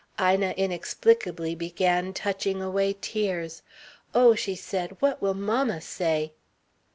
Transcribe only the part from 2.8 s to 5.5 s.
tears. "Oh," she said, "what will